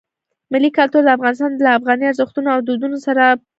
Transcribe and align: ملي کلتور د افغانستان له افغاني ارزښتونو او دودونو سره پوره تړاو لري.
ملي 0.51 0.69
کلتور 0.77 1.01
د 1.05 1.09
افغانستان 1.17 1.51
له 1.65 1.69
افغاني 1.79 2.05
ارزښتونو 2.07 2.47
او 2.55 2.59
دودونو 2.67 2.97
سره 3.07 3.23
پوره 3.25 3.33
تړاو 3.35 3.39
لري. 3.43 3.49